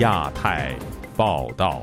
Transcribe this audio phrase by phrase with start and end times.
[0.00, 0.74] 亚太
[1.14, 1.82] 报道，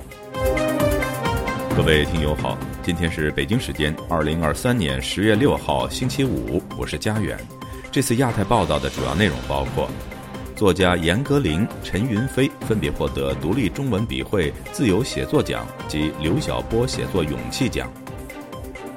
[1.75, 7.37] 各位听友好，今天是北京时间二零二三年十月六号星期五，我是佳远。
[7.91, 9.87] 这次亚太报道的主要内容包括：
[10.55, 17.87] 作家严歌苓、陈云飞分别获得独立中文笔会自由写作奖及刘晓波写作勇气奖；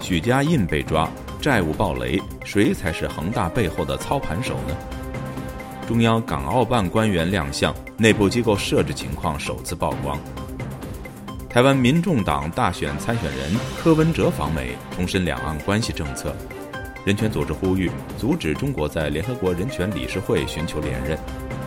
[0.00, 1.07] 许家印被抓，
[1.43, 4.75] 债务暴雷，谁才是恒大背后的操盘手呢？
[5.90, 10.17] 中央港澳办官员亮相，内部机构设置情况首次曝光。
[11.48, 16.32] 台湾民众党大选参选人柯文哲访美，重申两岸关系政策。
[17.04, 21.18] 人权组织呼吁阻止中国在联合国人权理事会寻求连任。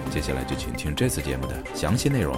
[0.10, 2.34] 接下来就请听这次节目的详细内容。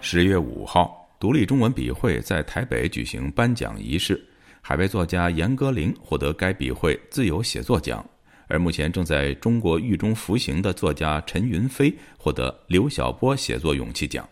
[0.00, 4.26] 十月五号，独立中文笔会在台北举行颁奖仪式。
[4.68, 8.04] 海外作家严歌苓获得该笔会自由写作奖，
[8.48, 14.28] 而目前正在中国狱中服刑的作家陈云飞获得刘晓波写作勇气奖。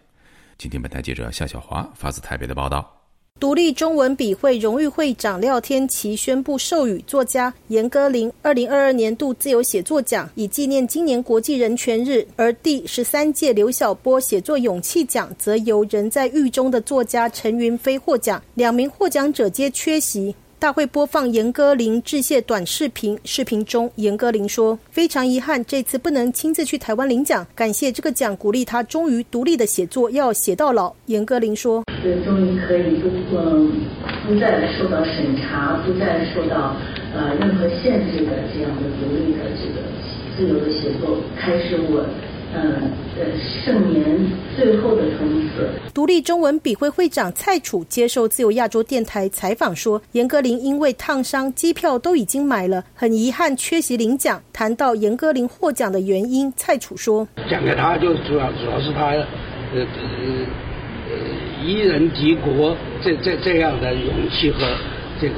[0.59, 3.04] 今天，本台记者夏小华发自台北的报道。
[3.41, 18.43] 独立中文笔会荣誉会长廖天琪宣布授予作家严歌苓二零二二年度自由写作奖，以纪念今年国际人权日；而第十三届刘晓波写作勇气奖则由人在狱中的作家陈云飞获奖。
[18.55, 20.35] 两名获奖者皆缺席。
[20.65, 23.19] 大会播放严歌苓致谢短视频。
[23.23, 27.47] 视频中，严歌苓说：“非常遗憾，这次不能亲自去台湾领奖。
[27.55, 31.85] 感谢这个奖，鼓励他终于独立的写作，要写到老。”严歌苓说
[32.25, 33.73] ：“终于可以不嗯
[34.27, 36.75] 不再受到审查，不再受到
[37.15, 39.85] 呃任何限制的这样的独立的这个
[40.35, 42.07] 自由的写作，开始我。”
[42.57, 42.91] 嗯，
[43.65, 44.05] 盛年
[44.57, 45.69] 最后的冲刺。
[45.93, 59.27] 独立中文笔会会长蔡楚接受自由亚洲电台采访说：“严歌苓因为烫伤，机票都已经买了，很遗憾缺席领奖。”谈到严歌苓获奖的原因，蔡楚说：“讲给他就主要主要是他，呃
[59.75, 59.87] 呃
[61.11, 64.61] 呃，一人敌国这这这样的勇气和
[65.21, 65.35] 这个。”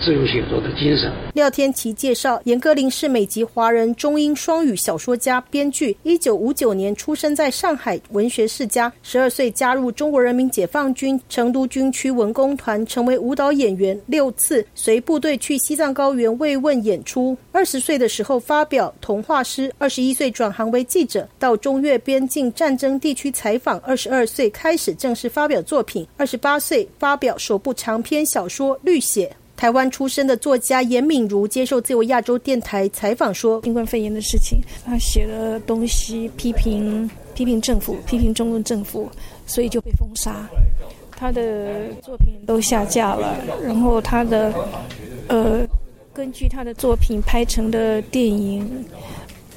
[0.00, 1.12] 自由写作的精神。
[1.34, 5.96] 廖天琪介绍，严歌苓是美籍华人中英双语小说家、编剧。
[6.02, 13.98] 一九五九年出生在上海文学世家，十二岁加入中国人民解放军成都军区文工团，成为舞蹈演员。
[14.06, 17.36] 六次随部队去西藏高原慰问演出。
[17.52, 19.72] 二十岁的时候发表童话诗。
[19.78, 23.78] 二十一岁转行为记者，到中越边境战争地区采访。
[23.80, 26.06] 二十二岁开始正式发表作品。
[26.16, 29.26] 二十八岁发表首部长篇小说《绿血》。
[29.58, 39.10] 台湾出生的作家严敏如接受自由亚洲电台采访说：“新冠肺炎的事情，他写的东西批评批评政府，批评中共政府，
[39.46, 40.48] 所以就被封杀。
[41.10, 44.54] 他的作品都下架了，然后他的
[45.26, 45.66] 呃，
[46.14, 48.64] 根据他的作品拍成的电影。”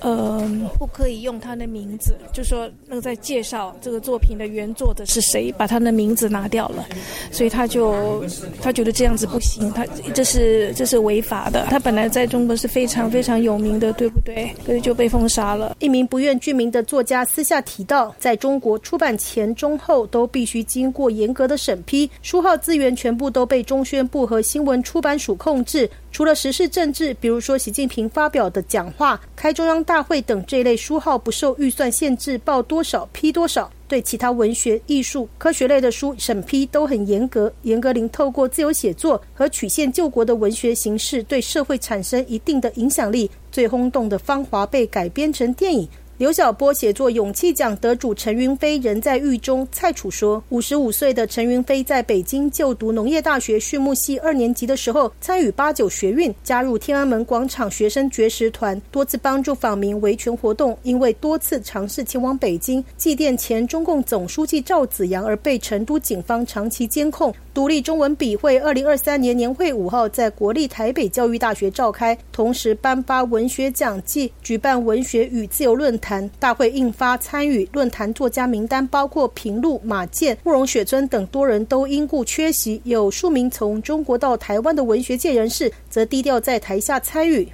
[0.01, 6.85] 呃，不可以用他的名字，就说那个在介绍这个作品的原作者是谁，把他的名字拿掉了，
[7.31, 8.25] 所以他就
[8.61, 11.67] 他觉得这样子不行，他这是这是违法的。
[11.69, 14.51] 他本来在中国是非常非常有名的，对不对？
[14.65, 15.77] 所以就被封杀了。
[15.79, 25.89] 一名不愿具名的作家私下提到，在中国出版前、中、后都必须经过严格的审批，书号资源全部都被中宣部和新闻出版署控制。
[26.11, 33.71] 除了时事政治，比如说习近平发表的讲话、开中央大会等这类书号不受预算限制，报多少批多少。
[33.87, 37.51] 对其他文学、艺术、科学类的书审批都很严格。
[37.63, 43.29] 严格零透过自由写作和曲线救国的文学形式，对社会产生一定的影响力。
[43.51, 45.85] 最轰动的《芳华》被改编成电影。
[46.21, 49.67] 刘晓波写作勇气奖得主陈云飞仍在狱中。
[49.71, 60.77] 蔡楚说，五十五岁的陈云飞在北京就读农业大学畜牧系二年级的时候，参与八九学运，加入天安门广场学生绝食团，多次帮助访民维权活动。
[60.83, 67.33] 因为多次尝试前往北京祭奠前中共总书记赵紫阳，而被成都警方长期监控。
[67.51, 76.10] 独立中文笔会二零二三年年会五号在国立台北教育大学召开，同时颁发文学奖暨举办文学与自由论坛。
[76.39, 82.81] 大会印发参与论坛作家名单，包括平路、马健、慕容雪村等多人都因故缺席。
[82.85, 87.47] 有数名从中国到台湾的文学界人士则低调在台下参与。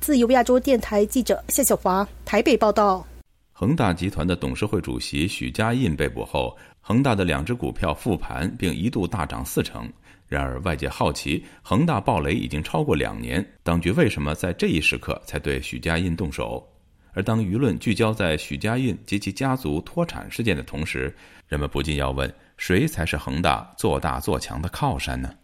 [0.00, 3.06] 自由亚洲电台记者谢小华台北报道。
[3.52, 6.54] 恒大集团的董事会主席许家印被捕后。
[6.84, 9.88] 恒大的两只股票复盘，并一度大涨四成。
[10.26, 16.66] 然而，外界好奇，恒大暴雷已经超过两年，当局为什么在这一时刻才对许家印动手？
[17.12, 21.14] 而当舆论聚焦在许家印及其家族脱产事件的同时，
[21.46, 25.34] 人们不禁要问：谁才是恒大做大做强的靠山呢？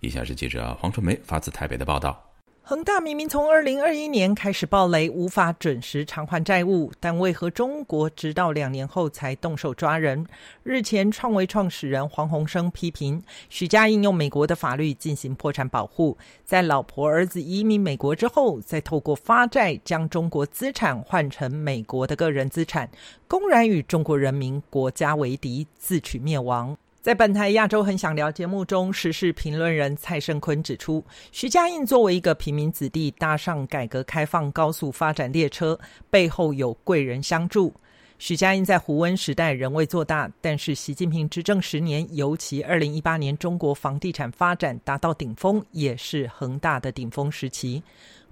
[0.00, 2.27] 以下是记者黄春梅发自台北的报道。
[2.68, 10.26] 恒大明明从二零二一年开始暴雷，无法准时偿还债务，但为何中国直到两年后才动手抓人？
[10.64, 22.90] 日前，创维创始人黄鸿生批评许家印用美国的法律进行破产保护，在老婆儿子移民美国之后，再透过发债将中国资产换成美国的个人资产，
[23.26, 26.76] 公然与中国人民国家为敌，自取灭亡。
[27.00, 35.78] 在本台亚洲很想聊节目中，时事评论人蔡胜坤指出，徐家印作为一个平民子弟，搭上改革开放高速发展列车，
[36.10, 37.72] 背后有贵人相助。
[38.18, 47.80] 徐家印在胡温时代仍未做大，但是习近平执政十年，尤其二零一八年中国房地产发展达到顶峰，也是恒大的顶峰时期。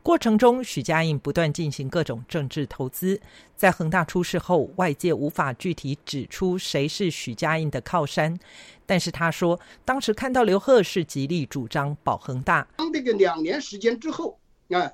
[0.06, 3.20] 过程中，许家印不断进行各种政治投资。
[3.56, 8.38] 在恒大出事后，外界无法具体指出谁是许家印的靠山，
[8.86, 12.68] 但是他说，当时看到刘鹤是极力主张保恒大。
[12.76, 14.38] 当这个两年时间之后，
[14.70, 14.92] 啊，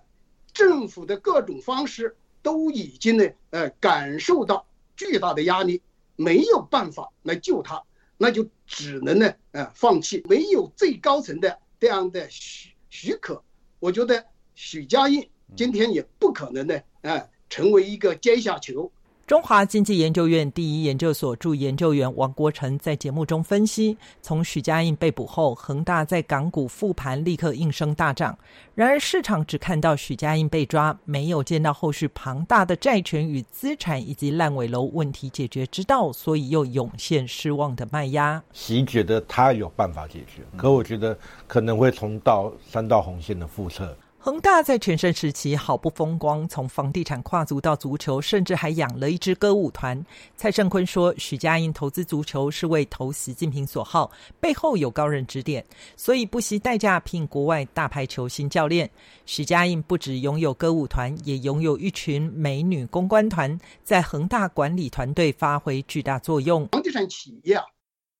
[0.54, 4.64] 政府的各种方式都已经呢，呃，感受到
[4.96, 5.82] 巨大的压力，
[6.16, 7.82] 没有办法来救他，
[8.16, 10.24] 那就只能呢，呃，放弃。
[10.26, 13.44] 没有最高层的这样的许许可，
[13.78, 14.31] 我觉得。
[14.54, 15.26] 许家印
[15.56, 18.90] 今天也不可能呢，啊，成为一个阶下囚。
[19.24, 28.36] 中华经济研究院第一研究所助研究员王国成在节目中分析：从许家印被捕后，恒大在港股复盘立刻应声大涨。
[28.74, 38.42] 然而市场只看到许家印被抓，没有见到后续庞大的债权与资产以及烂尾楼问题解决之道，所以又涌现失望的卖压。
[38.52, 41.16] 习觉得他有办法解决，可我觉得
[41.46, 43.96] 可能会重到三道红线的覆辙。
[44.24, 50.00] 恒大在全盛时期好不风光，从房地产跨足到足球，甚至还养了一支歌舞团。
[50.36, 55.66] 蔡胜坤说，许家印投资足球是为投习近平所好，背后有高人指点，
[55.96, 58.88] 所以不惜代价聘国外大牌球星教练。
[59.26, 66.68] 许家印不止拥有歌舞团，也拥有一群美女公关团，在恒大管理团队发挥巨大作用。
[66.68, 67.64] 房地产企业啊，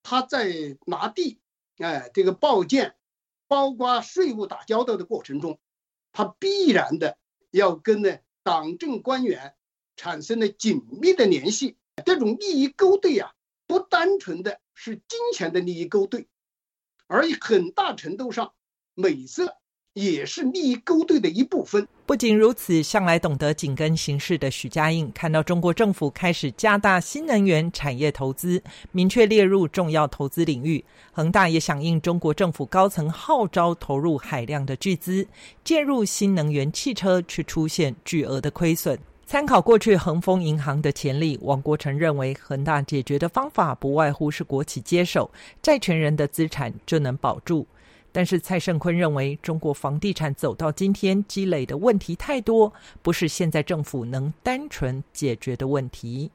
[0.03, 0.49] 他在
[0.85, 1.39] 拿地、
[1.77, 2.93] 哎，这个报建，
[3.47, 5.57] 包括税务打交道的过程中。
[6.13, 7.17] 他必然的
[7.51, 9.55] 要跟呢党政官员
[9.97, 11.75] 产生了紧密的联系，
[12.05, 13.33] 这种利益勾兑啊，
[13.67, 16.27] 不单纯的是金钱的利益勾兑，
[17.07, 18.53] 而很大程度上
[18.93, 19.57] 美色。
[19.93, 21.87] 也是利益勾兑的一部分。
[22.05, 28.61] 不仅如此，向来懂得紧跟形势的许家印，看到中国政府开始加大新能源产业投资，
[28.91, 35.25] 明确列入重要投资领域，恒大也响应中国政府高层号召，投入海量的巨资，
[35.63, 38.99] 介入新能源汽车，却出现巨额的亏损。
[39.25, 45.31] 参考过去恒丰银行的潜力，王国成认为，恒大解决的方法不外乎是国企接手，
[45.61, 47.65] 债权人的资产就能保住。
[48.13, 52.71] 但是蔡胜坤认为，中国房地产走到今天，积累的问题太多，
[53.01, 56.31] 不是现在政府能单纯解决的问题。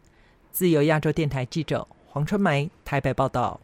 [0.51, 3.61] 自由亚洲电台记者黄春梅台北报道。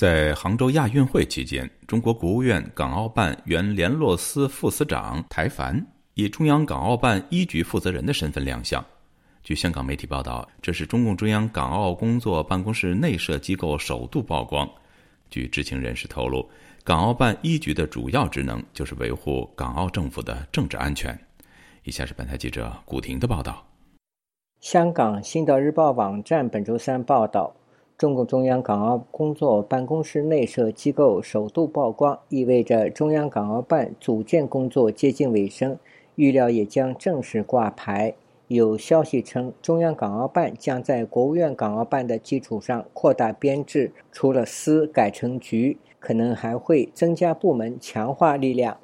[0.00, 8.82] 在杭州亚运会期间，中国国务院港澳办原联络司副司长台凡以中央港澳办一局负责人的身份亮相。
[9.42, 14.66] 据香港媒体报道，这是中共中央港澳工作办公室内设机构首度曝光。
[15.28, 16.48] 据知情人士透露，
[16.82, 21.14] 港澳办一局的主要职能就是维护港澳政府的政治安全。
[21.84, 23.62] 以下是本台记者古婷的报道。
[24.60, 27.54] 香港《星岛日报》网站本周三报道。
[28.00, 35.76] 中共中央港澳工作办公室内设机构首度曝光，意味着中央港澳办组建工作接近尾声，
[36.14, 38.14] 预料也将正式挂牌。
[38.48, 48.78] 有消息称，中央港澳办将在国务院港澳办的基础上扩大编制，除了司改成局，可能还会增加部门，强化力量。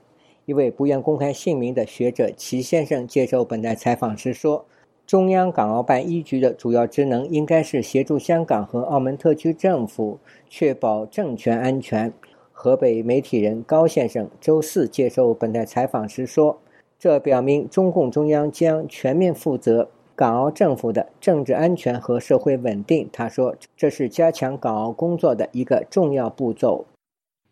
[0.45, 4.67] 一位不愿公开姓名的学者齐先生接受本台采访时说。
[5.07, 10.19] 中央港澳办一局的主要职能应该是协助香港和澳门特区政府
[10.51, 12.13] 确保政权安全。
[12.51, 16.61] 河北媒体人高先生周四接受本台采访时说
[16.99, 23.09] ：“这表明中共中央将全面负责港澳政府的政治安全和社会稳定。
[23.13, 26.85] 他说，这是加强港澳工作的一个重要步骤。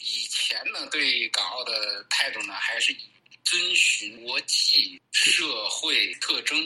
[0.01, 1.71] 以前呢，对港澳的
[2.11, 2.93] 态度呢，还是
[3.45, 6.59] 遵循国际社会特征。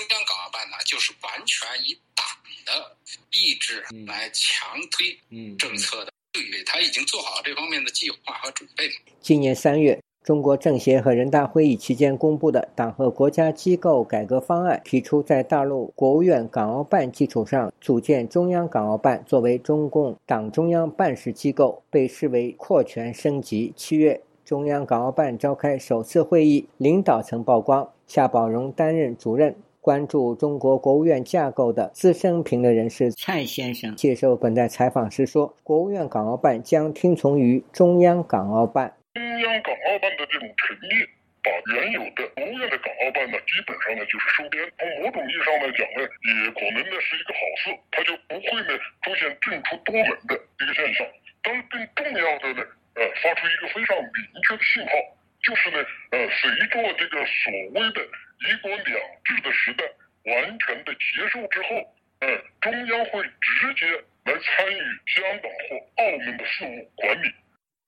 [0.00, 2.24] 中央港澳办呢，就是完全以党
[2.64, 2.96] 的
[3.32, 5.18] 意志来强推
[5.58, 6.12] 政策的。
[6.32, 8.88] 对，他已经做好这方面的计划和准备。
[9.20, 23.74] 今年三月，中国政协和人大会议期间公布的党和国家机构改革方案，提出在大陆国务院港澳办基础上组建中央港澳办，作为中共党中央办事机构，被视为扩权升级。
[23.76, 29.54] 七月，中央港澳办召开首次会议，领导层曝光，夏宝荣担任主任。
[29.80, 38.92] 关注中国国务院架构的资深评论人士蔡先生接受本台采访时说：“国务院港澳办将听从于中央港澳办。
[39.14, 41.00] 中央港澳办的这种陈列，
[41.40, 44.60] 把原有的国务院的港澳办呢，基本上呢就是收编。
[44.76, 51.08] 从某种意义上来讲呢，也可能呢是一个好事，它就不会呢出现进出多门的一个现象。
[51.40, 51.64] 但是
[51.96, 52.60] 更重要的呢，
[53.00, 54.92] 呃，发出一个非常明确的信号，
[55.40, 55.80] 就是呢，
[56.12, 58.04] 呃，随着这个所谓的。”
[58.40, 58.84] 一国两
[59.24, 59.84] 制的时代
[60.32, 61.76] 完全的结束之后，
[62.20, 63.86] 嗯，中央会直接
[64.24, 67.26] 来参与香港或澳门的事务管理。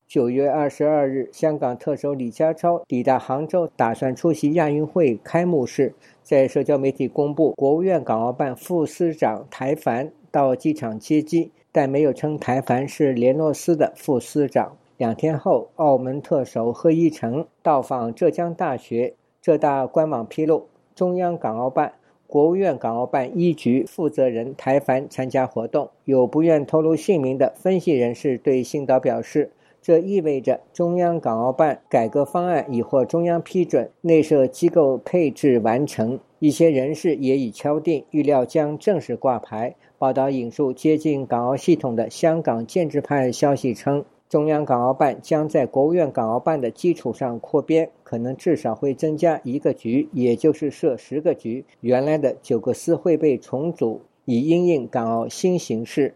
[0.06, 5.94] 九月二十二日，香港特首李家超抵达杭州，打算出席亚运会开幕式。
[6.22, 14.76] 在社交媒体公布，国务院港澳办副司长台凡到机场接机，但没有称台凡是联络司的副司长。
[14.98, 19.14] 两天后，澳门特首贺一诚到访浙江大学。
[19.42, 21.94] 浙大官网披露，中央港澳办、
[22.28, 25.90] 国务院港澳办一局负责人台凡参加活动。
[26.04, 29.50] 有不愿透露姓名的分析人士对星岛表示，
[29.82, 39.74] 这意味着中央港澳办改革方案已获中央批准，内设机构配置完成，一些人事也已敲定，预料将正式挂牌。
[39.98, 44.04] 报道引述接近港澳系统的香港建制派消息称。
[44.32, 51.62] 中央港澳办将在国务院港澳办的基础上扩编，可能至少会增加一个局，也就是设十个局。
[51.82, 56.14] 原来的九个司会被重组，以应应港澳新形势。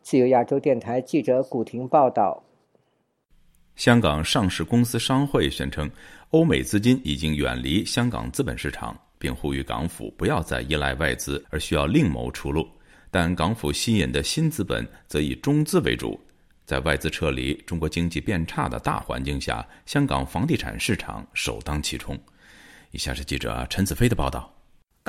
[0.00, 2.40] 自由亚洲电台记者古婷报道。
[3.74, 5.90] 香港上市公司商会宣称，
[6.30, 12.64] 欧美资金已经远离香港资本市场，并呼吁港府不要再依赖外资，而需要另谋出路。
[13.10, 16.16] 但港府吸引的新资本则以中资为主。
[16.70, 22.16] 在外资撤离、中国经济变差的大环境下，香港房地产市场首当其冲。
[22.92, 24.59] 以下是记者陈子飞的报道。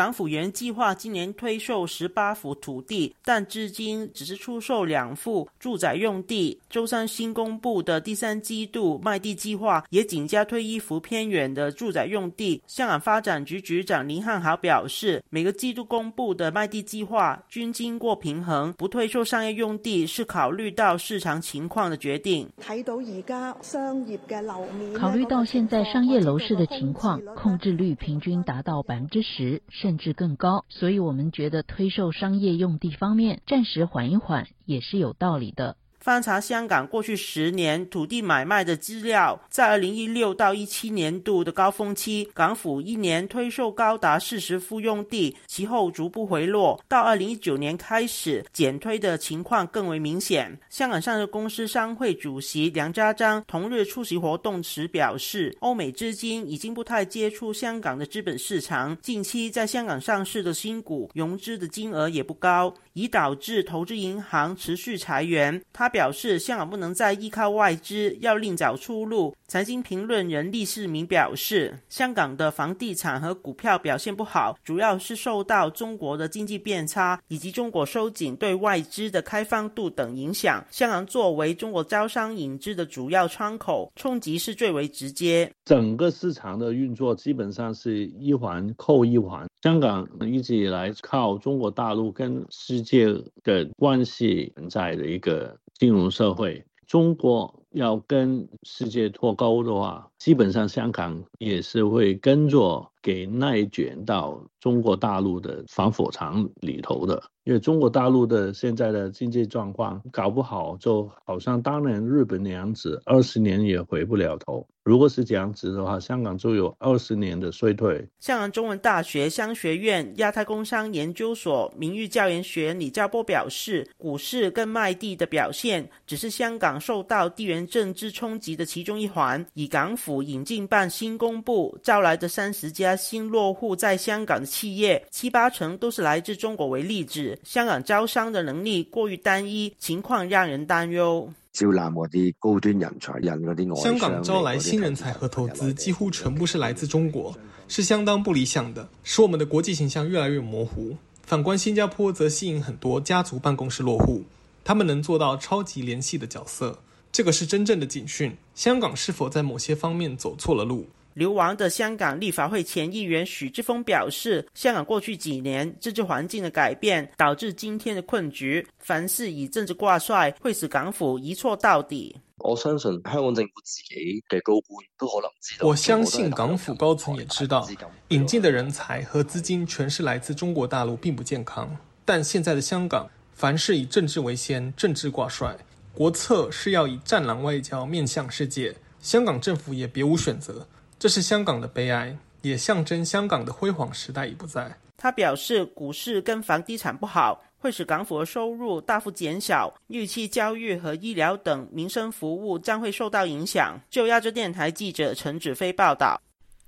[0.01, 6.59] 港府原计划今年推售十八幅土地，但至今只是出售两幅住宅用地。
[6.71, 12.63] 周三新公布的第三季度卖地计划也仅加推一幅偏远的住宅用地。
[12.65, 22.49] 香港发展局局长林汉豪表示，每个季度公布的卖地计划均经过平衡，不推售商业用地是考虑到市场情况的决定。
[22.59, 29.61] 睇到而家商业嘅楼面，考虑到现在商业楼市的情况，控制率平均达到百分之十。
[29.69, 35.75] 甚甚至更高，所以我们觉得推售商业用地方面暂时缓一缓也是有道理的。
[36.01, 50.57] 翻查香港过去十年土地买卖的资料，在二零一六到一七年度的高峰期，港府一年推售高达四十幅用地，其后逐步回落，到二零一九年开始减推的情况更为明显。
[50.71, 65.61] 香港上市公司商会主席梁家章同日出席活动时表示，欧美资金已经不太接触香港的资本市场，近期在香港上市的新股融资的金额也不高，已导致投资银行持续裁员。
[65.71, 69.35] 他表示，香港不能再依靠外资，要另找出路。
[69.47, 80.63] 财经评论人厉世明表示，香港的房地产和股票表现不好，主要是受到中国的经济变差以及中国收紧对外资的开放度等影响。
[80.71, 85.51] 香港作为中国招商引资的主要窗口，冲击是最为直接。
[85.65, 89.45] 整个市场的运作基本上是一环扣一环。
[89.63, 93.07] 香港一直以来靠中国大陆跟世界
[93.43, 95.53] 的关系存在的一个。
[95.81, 107.21] 金融社会，中国要跟世界脱钩的话，基本上香港也是会跟着给内卷到中国大陆的防火墙里头的。
[107.43, 114.65] 因为中国大陆的现在的经济状况搞不好，就好像当年日本那样子，二十年也回不了头。
[114.83, 118.07] 如果是这样子的话，香港就有二十年的衰退。
[118.19, 129.43] 香港中文大学商学院亚太工商研究所名誉教研学李兆波表示，股市跟卖地的表现只是香港受到地缘政治冲击的其中一环。
[129.55, 137.39] 以港府引进办新公布招来的三十家家新落户在香港的企业，七八成都是来自中国为例子。
[137.43, 141.31] 香港招商的能力过于单一，情况让人担忧。
[141.53, 147.33] 招揽嗰啲高端人才，引嗰啲外香港招来新人才和投资，几乎全部是来自中国，
[147.67, 150.95] 是相当不理想的，使我们的国际形象越来越模糊。
[151.23, 154.23] 反观新加坡，则吸引很多家族办公室落户，
[154.63, 156.77] 他们能做到超级联系的角色，
[157.11, 158.35] 这个是真正的警讯。
[158.53, 160.85] 香港是否在某些方面走错了路？
[161.13, 168.65] 流亡的香港立法会前议员许志峰表示，香港过去几年政治环境的改变，导致今天的困局。
[168.79, 172.15] 凡事以政治挂帅，会使港府一错到底。
[172.37, 175.67] 我相信香港政府自己嘅高官都可能知道。
[175.67, 177.67] 我相信港府高层也知道，
[178.07, 181.69] 引进的人才和资金全是来自中国大陆，并不健康。
[182.03, 185.55] 但现在的香港，凡事以政治为先，政治挂帅，
[185.93, 188.75] 国策是要以战狼外交面向世界。
[188.99, 190.67] 香港政府也别无选择。
[191.01, 194.71] 这是香港的悲哀，也象征香港的辉煌时代已不在。
[194.95, 203.79] 他表示，股市跟房地产不好，会使港府的收入大幅减少，预期教育和医疗等民生服务将会受到影响。
[203.89, 206.21] 就亚洲电台记者陈子飞报道。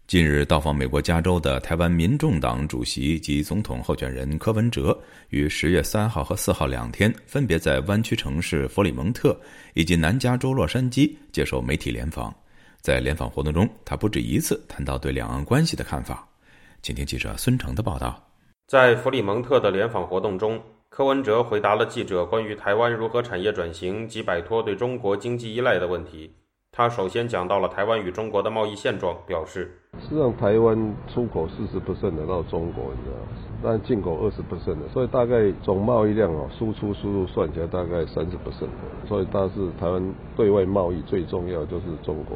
[0.07, 4.99] 近日到访美国加州的台湾民众党主席及总统候选人柯文哲，
[5.29, 9.39] 于十月三号和四号两天，分别在湾区城市弗里蒙特
[9.75, 12.35] 以及南加州洛杉矶接受媒体联访。
[12.83, 16.27] 在联访活动中，他不止一次谈到对两岸关系的看法。
[16.81, 18.21] 请听记者孙成的报道。
[18.67, 20.59] 在弗里蒙特的联访活动中，
[20.89, 26.33] 柯文哲回答了记者关于台湾如何产业转型及摆脱对中国经济依赖的问题。
[26.73, 33.27] 他首先讲到了台湾与中国的贸易现状，表示：实际上，台湾出口四十 percent 的到中国，你知道吗？
[33.63, 39.07] 但进口二十 percent 的，所以大概总贸易量哦，输出输入算起来大概三十 percent 的。
[39.07, 42.35] 所以，但是台湾对外贸易最重要就是中国。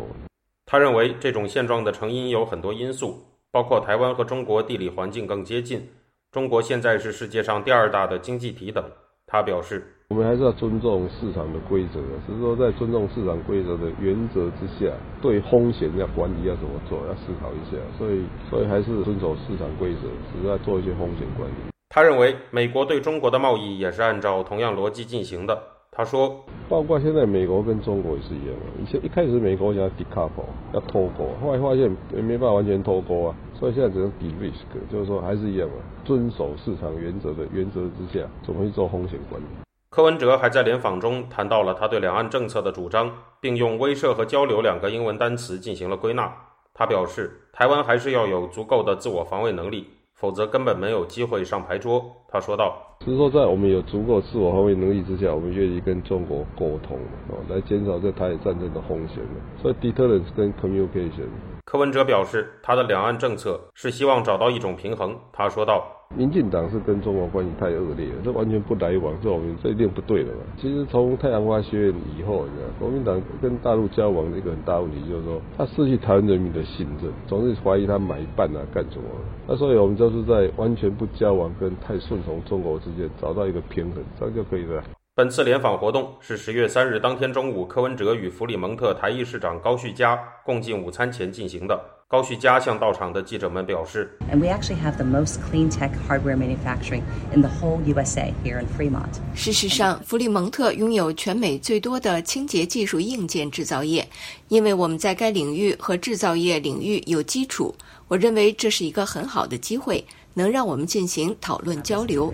[0.69, 3.15] 他认为这种现状的成因有很多因素，
[3.53, 5.88] 包括台湾和中国地理环境更接近，
[6.29, 8.83] 中国现在是世界上第二大的经济体等。
[9.25, 17.77] 他表示，我们还是要尊重市场的规则，只是说在尊重市场规则的原则之下，对风险要管理要怎么做，要思考一下。
[17.98, 20.01] 所以，所以还是遵守市场规则，
[20.33, 21.72] 只是在做一些风险管理。
[21.87, 25.57] 他认为，美国对中国的贸易也是按照同样逻辑进行的。
[25.98, 28.83] 他说：“包括现在美国跟中国也是一样的。
[28.83, 39.46] 以前一开始美国想要 decouple，要脱钩，后来发现也没办法完全脱钩啊，所以现在只能 de-risk，就是说还是一样啊，遵守市场原则的原则之下，怎么去做风险管理。”
[39.90, 46.31] 柯文哲还在联访中谈到了他对两岸政策的主张，并用威慑和交流两个英文单词进行了归纳。
[46.75, 49.88] 他表示，台湾还是要有足够的自我防卫能力。
[50.14, 52.86] 否则根本没有机会上牌桌，他说道。
[53.00, 56.98] 只是说在我们有足够自我防卫能力之下，我们愿意跟中国沟通，
[57.29, 59.24] 哦，来减少在台海战争的风险
[59.62, 61.27] 所以 deterrence 跟 communication。
[61.66, 65.18] 柯文哲表示，他的两岸政策是希望找到一种平衡。
[65.31, 65.97] 他说道。
[66.15, 70.39] 民进党是跟中国关系太恶劣了，这完全不来往，这我们这一定不对的嘛。
[70.59, 79.03] 其实从太阳花学院以后，你知道，国民党跟大陆交往的一个很大问题就是说，他失去台湾人民的信任，总是怀疑他买办啊干什么。
[79.48, 84.83] 那所以我们就是在完全不交往跟太顺从中国之间找到一个平衡，这样就可以了。
[85.13, 91.97] 本次联访活动是十月三日当天中午，柯文哲与弗里蒙特台裔市长高旭佳共进午餐前进行的。
[92.09, 97.01] 高旭佳向到场的记者们表示：“And we actually have the most clean tech hardware manufacturing
[97.35, 104.07] in the whole USA here in Fremont。”事实上，弗里蒙特拥有全美最多的清洁技术硬件制造业，
[104.48, 107.75] 因为我们在该领域和制造业领域有基础。
[108.07, 112.33] 我认为这是一个很好的机会，能让我们进行讨论交流。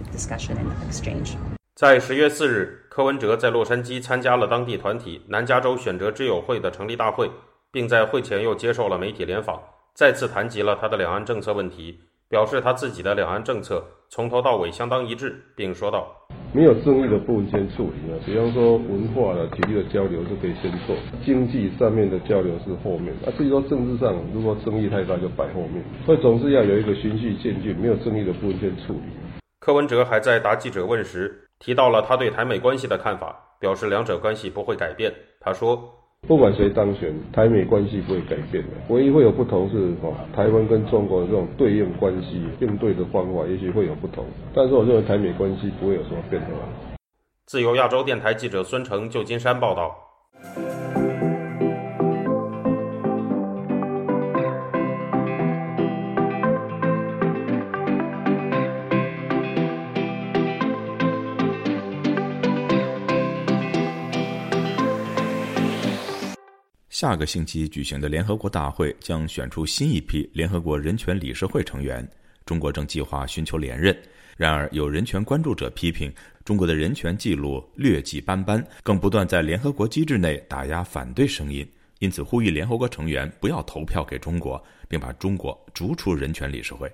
[1.73, 7.27] 在十月四日，柯文哲在洛杉矶参加了当地团体南加州选择之友会的成立大会，
[7.73, 9.59] 并在会前又接受了媒体联访，
[9.95, 16.07] 再次谈及了他的两岸政策问题，表示他自己的两岸政策从头到尾相当一致，并说道
[16.53, 29.01] ：“没有争议的部分先处理呢，比方说文化的、体育的交流是可以先做，经济上面的交流是后面，啊，至于说政治上如果争议太大就摆后面，所以总是要有一个循序渐进，没有争议的部分先处理。”
[29.59, 31.39] 柯文哲还在答记者问时。
[31.59, 35.13] 提到了他对台美关系的看法，表示两者关系不会改变。
[35.39, 35.81] 他说
[36.25, 46.47] ：“不管谁当选，台美关系不会改变的，唯一会有不同是哦，台湾跟中国的这种对应关系应对的方法也许会有不同，但是我认为台美关系不会有什么变化。”
[47.45, 49.93] 自由亚洲电台记者孙成，旧金山报道。
[67.03, 72.09] 下个星期举行的联合国大会将选出新一批联合国人权理事会成员。
[72.45, 73.93] 中国正计划寻求连任。
[74.37, 76.09] 然而，有人权关注者批评
[76.45, 86.89] 中国的人权记录劣迹斑斑，更不断在联合国机制内打压反对声音，因此呼吁联合国成员不要投票给中国，并把中国逐出人权理事会。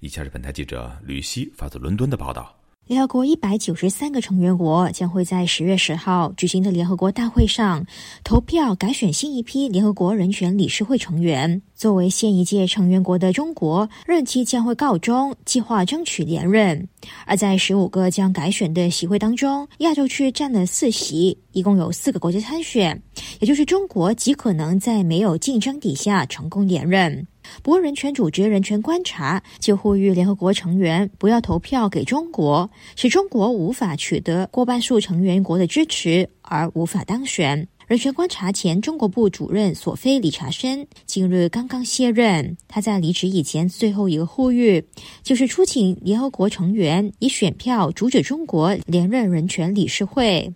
[0.00, 2.59] 以下是本台记者吕希发自伦敦的报道。
[2.90, 7.86] 联合国一百九十三个成员国将会在十月十号举行的联合国大会上
[8.24, 11.62] 投票改选新一批联合国人权理事会成员。
[11.76, 16.88] 作为现一届成员国的中国，任期将会告终，计划争取连任。
[17.26, 23.00] 而在十五个将改选的席位当中，亚洲区占了四席，一共有四个国家参选，
[23.38, 27.24] 也就是中国极可能在没有竞争底下成功连任。
[27.62, 37.68] 不，人权组织人权观察就呼吁联合国成员不要投票给中国，使中国无法取得过半数成员国的支持而无法当选。
[37.86, 44.84] 人权观察前中国部主任索菲·理查森近日刚刚卸任，他在离职以前最后一个呼吁
[45.24, 50.54] 就是出请联合国成员以选票阻止中国连任人权理事会。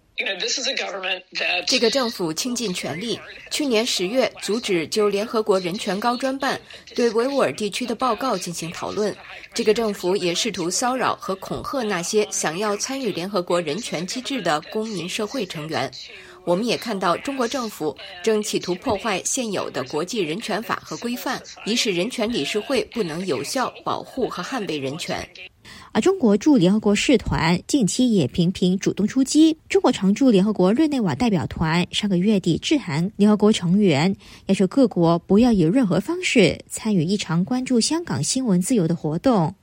[1.67, 3.19] 这个政府倾尽全力，
[3.51, 6.61] 去年十月阻止就联合国人权高专办
[6.95, 9.15] 对维吾尔地区的报告进行讨论。
[9.53, 15.91] 这个政府也试图骚扰和恐吓那些想要参与联合国人权机制的公民社会成员。
[16.45, 25.29] 我们也看到，中国政府正企图破坏现有的国际人权法和规范，以使人权理事会不能有效保护和捍卫人权。
[25.95, 29.57] 而中国驻联合国使团近期也频频主动出击。
[29.69, 39.55] 中国常驻联合国日内瓦代表团上个月底致函联合国成员，要求各国不要以任何方式参与一场关注香港新闻自由的活动。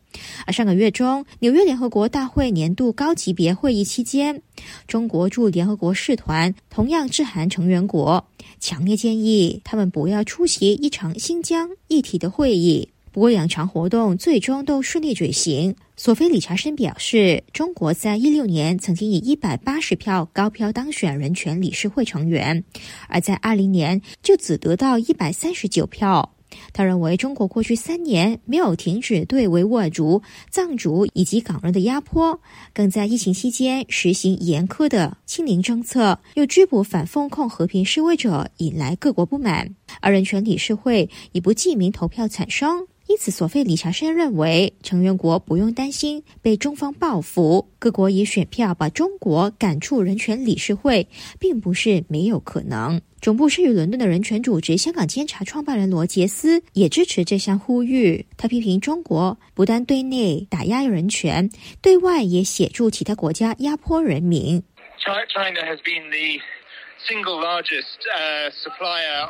[0.46, 4.41] 而上个月中，纽约联合国大会年度高级别会议期间，
[4.88, 8.26] 中国驻联合国使团同样致函成员国，
[8.62, 12.88] 强烈建议他们不要出席一场新疆议题的会议。
[13.12, 15.76] 不过，两场活动最终都顺利举行。
[15.97, 22.63] 索菲·理查森表示，中国在一六年曾经以一百八十票高票当选人权理事会成员，
[23.10, 26.34] 而在二零年就只得到一百三十九票。
[26.74, 32.39] 他认为，中国过去三年没有停止对维吾尔族、藏族以及港人的压迫，
[32.74, 39.76] 更在疫情期间实行严苛的清零政策，又拘捕反封控和平示威者，引来各国不满。
[40.00, 42.88] 而人权理事会以不记名投票产生。
[43.12, 47.67] 因此，索菲·理查森认为，成员国不用担心被中方报复。
[47.78, 51.06] 各国以选票把中国赶出人权理事会，
[51.38, 53.02] 并不是没有可能。
[53.19, 58.26] 总部设于伦敦的人权组织香港监察创办人罗杰斯也支持这项呼吁。
[58.38, 61.50] 他批评中国不但对内打压人权，
[61.82, 64.63] 对外也协助其他国家压迫人民。
[65.04, 66.41] China has been the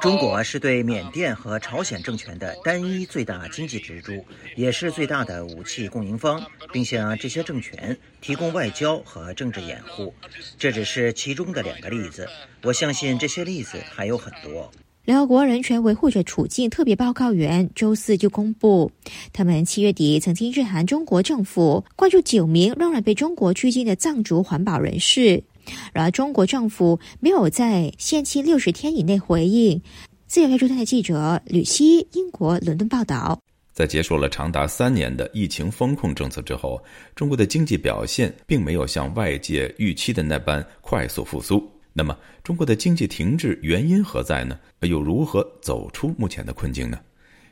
[0.01, 10.13] 中国是对缅甸和朝鲜政权的单一最大经济支柱，也是最大的武器供应方，并向这些政权提供外交和政治掩护。
[10.57, 12.27] 这只是其中的两个例子，
[12.63, 14.71] 我相信这些例子还有很多。
[15.05, 18.91] 联合国人权维护者处境特别报告员周四就公布，
[19.33, 25.43] 他们七月底曾经致函中国政府，关注九名仍然被中国拘禁的藏族环保人士。
[25.93, 29.81] 然而，中国政府没有在限期六十天以内回应。
[30.27, 33.39] 自由亚洲台记者吕希，英国伦敦报道。
[33.73, 36.81] 在结束了长达三年的疫情风控政策之后，
[37.15, 41.69] 中国的经济表现并没有像外界预期的那般快速复苏。
[41.93, 44.57] 那么，中国的经济停滞原因何在呢？
[44.81, 46.99] 又如何走出目前的困境呢？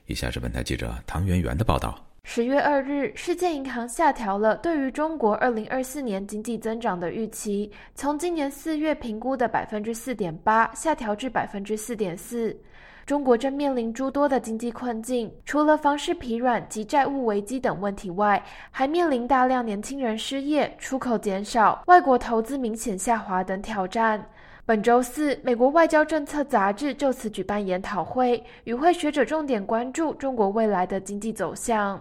[0.07, 2.08] 以下是本台记者唐媛媛的报道。
[2.31, 12.55] 十月二日，世界银行下调了对于中国二零二四年经济增长的预期，从今年四月评估的百分之四点八下调至百分之四点四。
[13.03, 24.23] 中国正面临诸多的经济困境，除了房市疲软及债务危机等问题外，还面临大量年轻人失业、出口减少、外国投资明显下滑等挑战。
[24.67, 31.99] 本周四，美国外交政策杂志就此举办研讨会，与会学者重点关注中国未来的经济走向。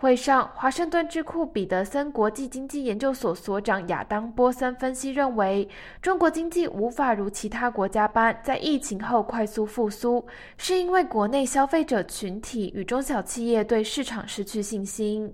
[0.00, 5.68] 会上，华盛顿智库彼得森国际经济研究所所长亚当波森分析认为，
[6.00, 15.30] 中国经济无法如其他国家般在疫情后快速复苏，是因为国内消费者群体与中小企业对市场失去信心。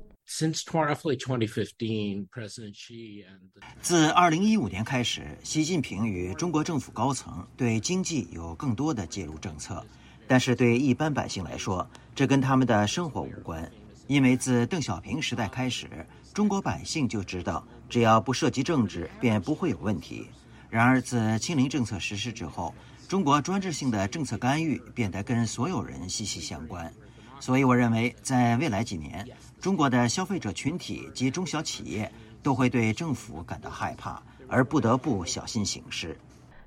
[3.81, 9.81] 自二零一五年开始，习近平与中国政府高层对经济有更多的介入政策，
[10.27, 13.71] 但是对一般百姓来说，这跟他们的生活无关。
[14.07, 15.88] 因为自邓小平时代开始，
[16.33, 20.29] 中国百姓就知道，只要不涉及政治，便不会有问题。
[20.71, 22.75] 然而自清零政策实施之后，
[23.09, 26.92] 中国专制性的政策干预变得跟所有人息息相关。
[27.38, 29.27] 所以，我认为在未来几年，
[29.61, 32.11] 中国的消费者群体及中小企业
[32.42, 36.19] 都会对政府感到害怕，而不得不小心行事。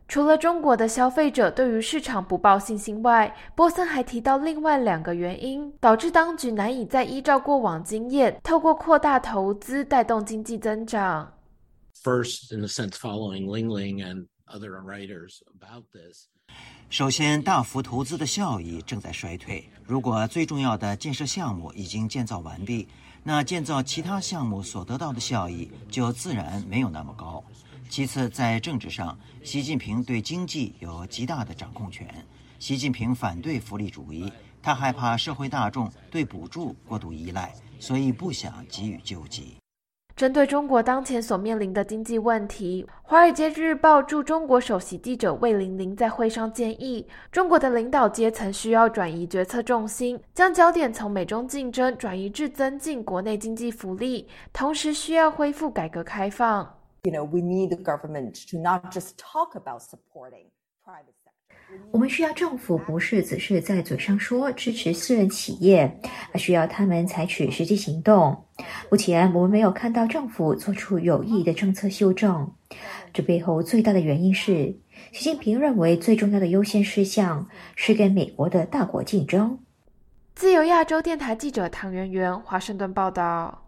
[0.09, 11.31] 除了中国的消费者对于市场不抱信心外，波森还提到另外两个原因，导致当局难以再依照过往经验，透过扩大投资带动经济增长。
[12.03, 16.25] First, in a sense, following Ling Ling and other writers about this.
[16.89, 19.69] 首先，大幅投资的效益正在衰退。
[19.85, 22.87] 如果最重要的建设项目已经建造完毕，
[23.23, 27.43] 那建造其他项目所得到的效益就自然没有那么高。
[27.87, 32.07] 其次，在政治上，习近平对经济有极大的掌控权。
[32.59, 39.55] 习近平反对福利主义，他害怕社会大众对补助过度依赖，所以不想给予救济。
[40.15, 56.78] 针对中国当前所面临的经济问题，《华尔街日报》驻中国首席记者魏玲玲在会上建议，中国的领导阶层需要转移决策重心，将焦点从美中竞争转移至增进国内经济福利，同时需要恢复改革开放。
[57.03, 60.47] You know, we need the government to not just talk about supporting
[60.83, 61.85] private sector.
[61.91, 65.99] 我们需要政府不是只是在嘴上说支持私人企业，
[66.33, 68.45] 而需要他们采取实际行动。
[68.89, 72.51] 目前我们没有看到政府做出有意义的政策修正，
[73.13, 74.79] 这背后最大的原因是
[75.11, 79.59] 习近平认为最重要的优先事项是跟美国的大国竞争。
[80.33, 83.67] 自由亚洲电台记者唐媛媛华盛顿报道。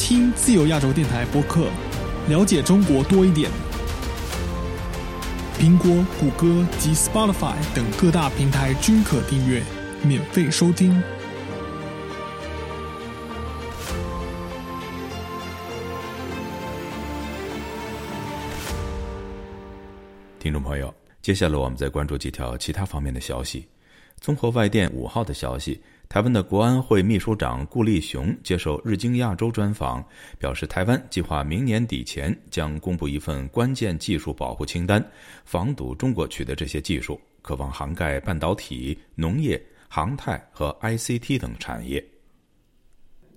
[0.00, 1.68] 听自由亚洲电台播客，
[2.28, 3.50] 了解中国多一点。
[5.58, 9.62] 苹果、谷歌及 Spotify 等各大平台均可订阅，
[10.02, 11.00] 免费收听。
[20.38, 23.68] 听众朋友，接下来我们再关注几条其他方面的消息。
[24.20, 25.80] 综合外电五号的消息。
[26.08, 30.04] 台湾的国安会秘书长顾立雄接受日经亚洲专访，
[30.40, 35.00] 表示，台湾计划明年底前将公布一份关键技术保护清单，
[35.44, 42.04] 防堵中国取得这些技术，可望涵盖半导体、农业、航太和 ICT 等产业。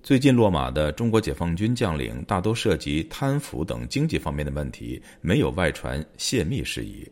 [0.02, 7.08] 最近落马的中国解放军将领大都涉及贪腐等经济方面的问题，没有外传泄密事宜。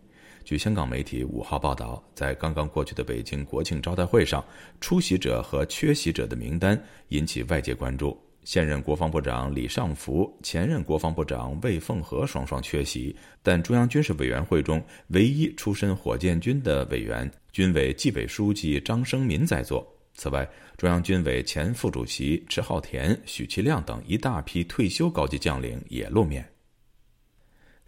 [0.53, 4.45] 据香港媒体五号报道，在刚刚过去的北京国庆招待会上，
[4.83, 8.15] 出席者和缺席者的名单引起外界关注。
[8.45, 19.91] 现任国防部长李尚福、前任国防部长魏凤和双双缺席，但中央军事委员会中唯一出身火箭军的委员、军委纪委书记张生民在座。
[20.13, 26.47] 此外，中央军委前副主席迟浩田、许其亮等一大批退休高级将领也露面。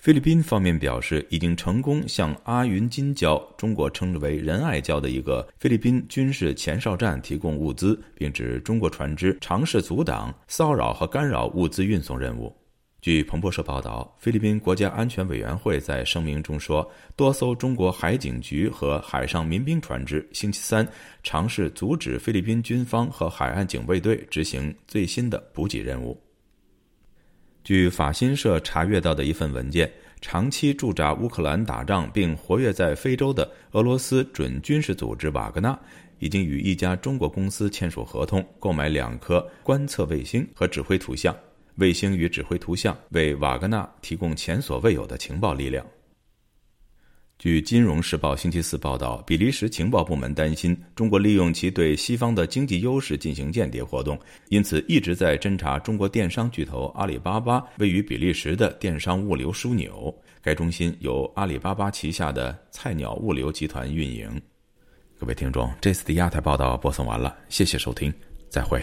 [0.04, 12.54] 菲律宾方面表示，已经成功向阿云金礁（中国称之为仁爱礁）的一个菲律宾军事前哨站提供物资，并指中国船只尝试阻挡、骚扰和干扰物资运送任务。
[13.00, 16.86] 据彭博社报道，菲律宾国家安全委员会在声明中说，
[17.16, 20.86] 多艘中国海警局和海上民兵船只星期三
[21.22, 26.20] 尝试阻止菲律宾军方和海岸警卫队执行最新的补给任务。
[27.64, 35.78] 据法新社查阅到的一份文件，长期驻扎乌克兰打仗并活跃在非洲的俄罗斯准军事组织瓦格纳，
[36.18, 41.34] 已经与一家中国公司签署合同，购买两颗观测卫星和指挥图像。
[41.76, 45.84] 卫星与指挥图像为瓦格纳提供前所未有的情报力量。
[47.44, 60.10] 据《金融时报》星期四报道，比利时情报部门担心中国利用其对西方的经济优势进行间谍活动，因此一直在侦查中国电商巨头阿里巴巴位于比利时的电商物流枢纽。
[60.40, 64.40] 该中心由阿里巴巴旗下的菜鸟物流集团运营。
[65.18, 68.10] 各位听众，这次的亚太报道播送完了，谢谢收听，
[68.48, 68.82] 再会。